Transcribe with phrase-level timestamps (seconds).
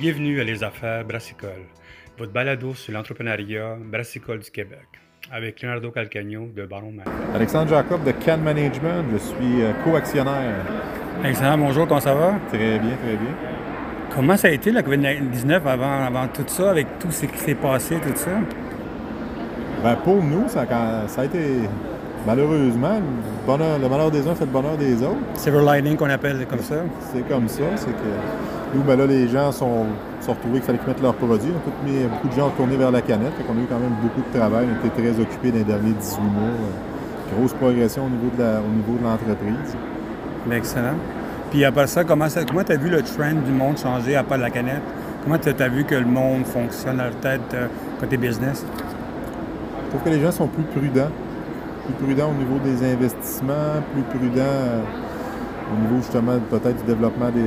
[0.00, 1.66] Bienvenue à Les Affaires Brassicole,
[2.18, 4.86] votre balado sur l'entrepreneuriat brassicole du Québec,
[5.30, 7.06] avec Leonardo Calcagno de Baron Mac.
[7.34, 10.64] Alexandre Jacob de Can Management, je suis euh, co-actionnaire.
[11.24, 12.34] Excellent, bonjour, comment ça va?
[12.48, 13.34] Très bien, très bien.
[14.14, 17.54] Comment ça a été la COVID-19 avant, avant tout ça, avec tout ce qui s'est
[17.54, 18.30] passé, tout ça?
[19.82, 21.38] Ben, pour nous, ça, a- ça a été
[22.26, 25.18] malheureusement le, bonheur- le malheur des uns fait le bonheur des autres.
[25.34, 26.76] Silver lining qu'on appelle comme ça.
[27.12, 29.86] C'est comme ça, c'est que nous, ben là, les gens sont,
[30.20, 31.50] sont retrouvés qu'il fallait qu'ils mettent leurs produits.
[31.54, 33.32] On a mis- beaucoup de gens ont tourné vers la canette.
[33.36, 34.66] Fait qu'on a eu quand même beaucoup de travail.
[34.70, 36.42] On était très occupés dans les derniers 18 mois.
[36.42, 39.76] Euh, Grosse progression au niveau de la- au niveau de l'entreprise.
[40.50, 40.94] Excellent.
[41.50, 42.38] Puis après ça, comment tu
[42.72, 44.82] as vu le trend du monde changer à part la canette?
[45.24, 47.66] Comment tu as vu que le monde fonctionne dans leur tête euh,
[48.00, 48.64] côté business?
[49.84, 51.10] Je trouve que les gens sont plus prudents.
[51.86, 54.80] Plus prudents au niveau des investissements, plus prudents euh,
[55.72, 57.42] au niveau justement peut-être du développement des,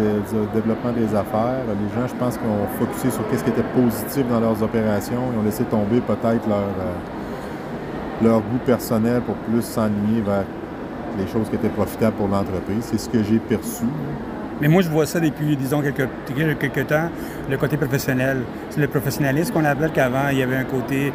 [0.54, 1.64] développement des affaires.
[1.68, 5.22] Les gens, je pense, ont focusé sur ce qui était positif dans leurs opérations.
[5.34, 10.46] Ils ont laissé tomber peut-être leur, euh, leur goût personnel pour plus s'enligner vers
[11.18, 12.82] les choses qui étaient profitables pour l'entreprise.
[12.82, 13.86] C'est ce que j'ai perçu.
[14.62, 16.08] Mais moi, je vois ça depuis, disons, quelques,
[16.60, 17.10] quelques temps,
[17.50, 18.44] le côté professionnel.
[18.70, 21.12] C'est le professionnalisme qu'on appelle qu'avant, il y avait un côté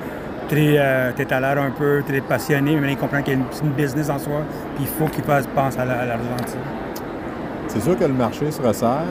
[0.49, 3.41] très euh, tête à l'air un peu, très passionné, mais il comprend qu'il y a
[3.41, 4.43] une, business en soi,
[4.75, 6.37] puis il faut qu'il pense à la- à l'argent.
[7.69, 9.05] C'est sûr que le marché se resserre.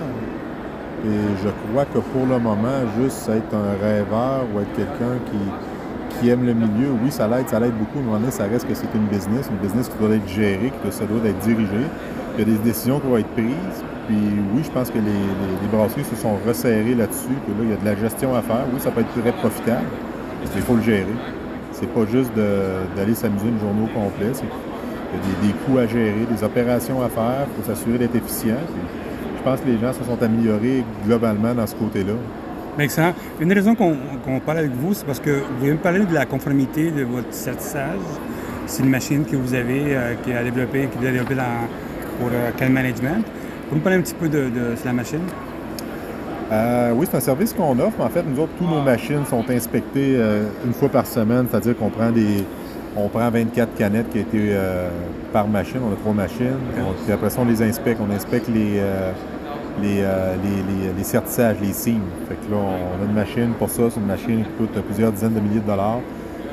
[1.05, 6.19] Et je crois que pour le moment, juste être un rêveur ou être quelqu'un qui,
[6.19, 7.99] qui aime le milieu, oui, ça l'aide, ça l'aide beaucoup.
[8.01, 10.91] Donné, ça reste que c'est une business, une business qui doit être gérée, qui doit,
[10.91, 11.85] ça doit être dirigée.
[12.35, 13.83] Il y a des décisions qui vont être prises.
[14.07, 14.17] Puis
[14.55, 17.35] oui, je pense que les, les- brasseries se sont resserrées là-dessus.
[17.45, 18.65] Que là, il y a de la gestion à faire.
[18.73, 19.85] Oui, ça peut être très profitable.
[20.41, 21.05] mais Il faut le gérer.
[21.73, 24.31] C'est pas juste d'aller s'amuser une journée au complet.
[25.13, 27.47] Il y a des, des coûts à gérer, des opérations à faire.
[27.55, 28.55] Faut s'assurer d'être efficient.
[28.55, 32.13] Puis je pense que les gens se sont améliorés globalement dans ce côté-là.
[32.79, 33.13] Excellent.
[33.39, 36.91] Une raison qu'on parle avec vous, c'est parce que vous me parler de la conformité
[36.91, 37.99] de votre certissage.
[38.67, 41.67] C'est une machine que vous avez, euh, qui a développé, qui avez développé dans-
[42.19, 43.23] pour euh, Can Management.
[43.69, 44.49] Vous me parler un petit peu de,
[44.85, 45.21] la machine?
[46.51, 47.99] Euh, oui, c'est un service qu'on offre.
[47.99, 51.77] En fait, nous autres, toutes nos machines sont inspectées euh, une fois par semaine, c'est-à-dire
[51.77, 52.43] qu'on prend des.
[52.95, 54.89] On prend 24 canettes qui ont été euh,
[55.31, 55.79] par machine.
[55.87, 56.57] On a trois machines.
[57.03, 57.99] Puis après ça, on les inspecte.
[58.01, 59.11] On inspecte les, euh,
[59.81, 60.49] les, euh, les,
[60.87, 61.99] les- les certissages, les signes.
[62.27, 63.83] Fait que là, on a une machine pour ça.
[63.91, 65.99] C'est une machine qui coûte plusieurs dizaines de milliers de dollars.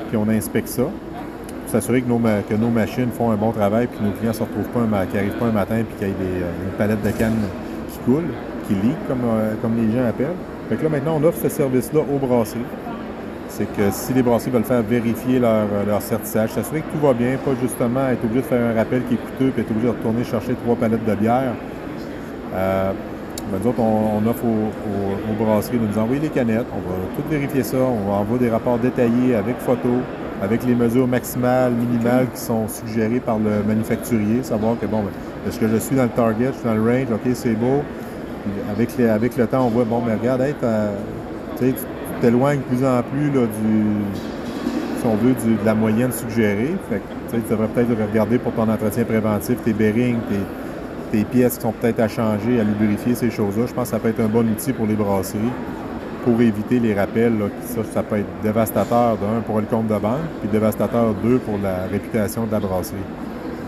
[0.09, 0.83] Puis on inspecte ça.
[0.83, 4.33] Pour s'assurer que nos, que nos machines font un bon travail puis que nos clients
[4.33, 6.77] ne se retrouvent pas, un qu'ils n'arrivent pas un matin puis qu'il y ait une
[6.77, 7.41] palette de cannes
[7.91, 8.25] qui coule,
[8.69, 9.21] qui leak, comme,
[9.62, 10.37] comme les gens appellent.
[10.69, 12.61] Fait que là, maintenant, on offre ce service-là aux brasseries.
[13.56, 17.06] C'est que si les brasseries veulent faire vérifier leur, euh, leur certissage, s'assurer que tout
[17.06, 19.70] va bien, pas justement être obligé de faire un rappel qui est coûteux puis être
[19.70, 21.53] obligé de retourner chercher trois palettes de bière.
[22.53, 22.91] Euh,
[23.53, 26.66] ben, nous autres, on, offre aux, brasseries de nous envoyer les canettes.
[26.72, 27.76] On va tout vérifier ça.
[27.76, 30.00] On va envoyer des rapports détaillés avec photos,
[30.42, 34.42] avec les mesures maximales, minimales qui sont suggérées par le manufacturier.
[34.42, 35.10] Savoir que, bon, ben,
[35.48, 37.82] est-ce que je suis dans le target, je suis dans le range, OK, c'est beau.
[38.72, 40.54] Avec, avec le temps, on voit, bon, mais regarde, hey,
[42.24, 43.84] t'éloignes de plus en plus là, du,
[44.98, 46.74] si on veut, de la moyenne suggérée.
[46.88, 50.16] Fait que, peut-être regarder pour ton entretien préventif, tes bearings,
[51.12, 53.66] tes, pièces qui sont peut-être à changer, à lubrifier, ces choses-là.
[53.68, 55.38] Je pense que ça peut être un bon outil pour les brasseries
[56.24, 57.38] pour éviter les rappels.
[57.38, 61.36] là, ça, ça peut être dévastateur, d'un, pour le compte de banque, puis dévastateur, deux,
[61.38, 62.96] pour la réputation de la brasserie.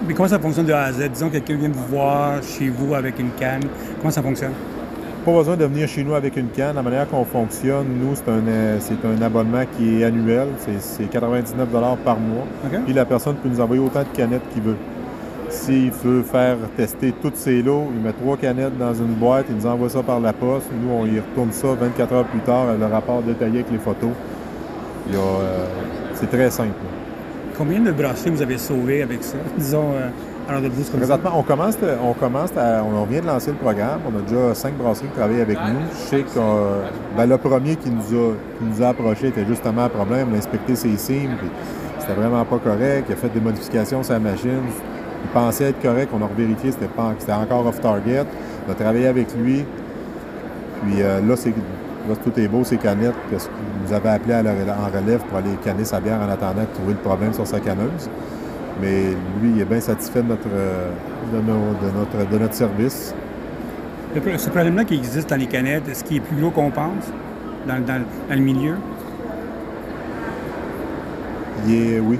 [0.09, 1.11] Mais comment ça fonctionne de A à Z?
[1.13, 3.65] Disons que quelqu'un vient vous voir chez vous avec une canne.
[3.99, 4.53] Comment ça fonctionne?
[5.27, 6.77] Pas besoin de venir chez nous avec une canne.
[6.77, 10.47] La manière qu'on fonctionne, nous, c'est un, euh, c'est un abonnement qui est annuel.
[10.59, 12.45] C'est- C'est 99 par mois.
[12.85, 14.77] Puis la personne peut nous envoyer autant de canettes qu'il veut.
[15.49, 19.57] S'il veut faire tester tous ses lots, il met trois canettes dans une boîte, il
[19.57, 20.69] nous envoie ça par la poste.
[20.81, 24.11] Nous, on y retourne ça 24 heures plus tard, le rapport détaillé avec les photos.
[25.13, 25.17] Euh,
[26.15, 26.71] c'est très simple.
[27.59, 29.37] Combien de brasseries vous avez sauvé avec ça?
[29.59, 30.09] Disons, euh,
[30.49, 30.63] alors
[31.35, 34.01] on commence, on commence à- on vient de lancer le programme.
[34.07, 35.81] On a déjà cinq brasseries qui travaillent avec nous.
[35.93, 36.83] Je sais que euh,
[37.17, 40.29] ben, le premier qui nous, a, qui nous a approché était justement un problème.
[40.31, 41.51] On a inspecté ses puis
[41.99, 43.07] c'était vraiment pas correct.
[43.09, 44.63] Il a fait des modifications sur la machine.
[45.25, 46.11] Il pensait être correct.
[46.15, 48.25] On a revérifié, c'était, pas, c'était encore off target.
[48.69, 49.65] On a travaillé avec lui.
[50.85, 53.53] Puis euh, là, c'est, là, tout est beau, ces canettes, parce qu'il
[53.89, 56.99] nous avait appelé en relève pour aller canner sa bière en attendant de trouver le
[57.01, 58.09] problème sur sa canneuse.
[58.81, 59.11] Mais
[59.43, 63.15] lui, il est bien satisfait de notre, de nos- de notre, de notre service.
[64.15, 67.05] Le ce problème-là qui existe dans les canettes, est-ce qu'il est plus gros qu'on pense
[67.67, 68.75] dans, dans- dans le milieu?
[71.67, 72.19] Il est, oui.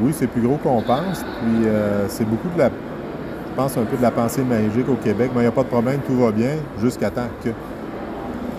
[0.00, 1.24] Oui, c'est plus gros qu'on pense.
[1.42, 4.94] Puis euh, c'est beaucoup de la, je pense, un peu de la pensée magique au
[4.94, 5.30] Québec.
[5.34, 7.50] Mais il n'y a pas de problème, tout va bien, jusqu'à temps que.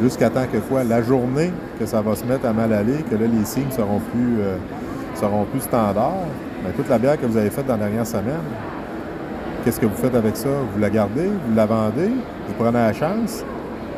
[0.01, 0.83] jusqu'à temps que quoi?
[0.83, 3.99] La journée que ça va se mettre à mal aller, que là, les signes seront
[3.99, 4.55] plus, euh,
[5.19, 6.27] seront plus standards.
[6.63, 8.43] Mais toute la bière que vous avez faite dans la dernière semaine,
[9.63, 10.49] qu'est-ce que vous faites avec ça?
[10.73, 12.09] Vous la gardez, vous la vendez,
[12.47, 13.43] vous prenez la chance.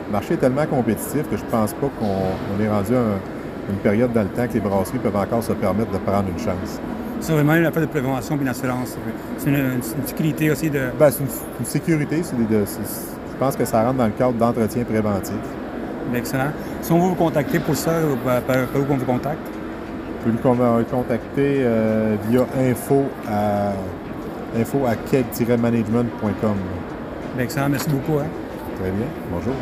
[0.07, 4.11] Le marché est tellement compétitif que je pense pas qu'on est rendu à une période
[4.11, 6.79] dans le temps que les brasseries peuvent encore se permettre de prendre une chance.
[7.19, 8.97] C'est vraiment une affaire de prévention et d'assurance.
[9.37, 10.89] C'est une, sécurité aussi de.
[10.99, 12.23] Ben, c'est une, sécurité.
[12.23, 15.35] je pense que ça rentre dans le cadre d'entretien préventif.
[16.15, 16.51] Excellent.
[16.81, 17.91] Si on veut vous contacter pour ça,
[18.25, 19.50] par, où on vous contacte?
[20.23, 23.71] Pouvez nous contacter euh, via info à
[24.59, 26.55] info à keg-management.com.
[27.39, 28.19] Excellent, merci beaucoup.
[28.19, 28.27] Hein.
[28.79, 29.07] Très bien.
[29.31, 29.53] Bonjour.